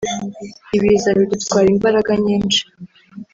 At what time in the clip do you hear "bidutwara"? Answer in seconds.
1.17-1.67